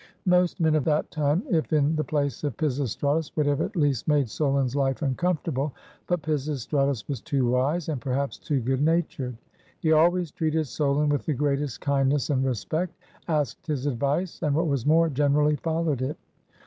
Most 0.25 0.59
men 0.59 0.73
of 0.73 0.83
that 0.85 1.11
time, 1.11 1.43
if 1.47 1.71
in 1.71 1.95
the 1.95 2.03
place 2.03 2.43
of 2.43 2.57
Pisistratus, 2.57 3.31
would 3.35 3.45
have 3.45 3.61
at 3.61 3.75
least 3.75 4.07
made 4.07 4.27
Solon's 4.31 4.73
hfe 4.73 5.03
uncomfortable; 5.03 5.75
but 6.07 6.23
Pisistratus 6.23 7.07
was 7.07 7.21
too 7.21 7.47
wise, 7.47 7.87
and 7.87 8.01
perhaps 8.01 8.39
too 8.39 8.61
good 8.61 8.81
natured. 8.81 9.37
He 9.79 9.91
always 9.91 10.31
treated 10.31 10.65
Solon 10.65 11.09
with 11.09 11.27
the 11.27 11.33
greatest 11.35 11.81
kindness 11.81 12.31
and 12.31 12.43
respect, 12.43 12.95
asked 13.27 13.67
his 13.67 13.85
advice, 13.85 14.41
and 14.41 14.55
what 14.55 14.65
was 14.65 14.87
more, 14.87 15.07
generally 15.07 15.57
followed 15.57 16.01
it. 16.01 16.17